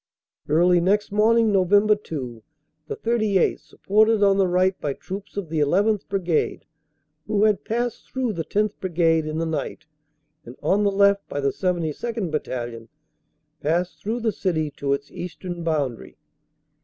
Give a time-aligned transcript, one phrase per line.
[0.49, 1.69] Early next morning, Nov.
[1.69, 2.41] 2,
[2.87, 6.07] the 38th., supported on the right by troops of the llth.
[6.09, 6.65] Brigade,
[7.27, 8.71] who had passed through the 10th.
[8.79, 9.85] Brigade in the night,
[10.43, 12.31] and on the left by the 72nd.
[12.31, 12.89] Battalion,
[13.61, 16.17] passed through the city to its eastern boundary.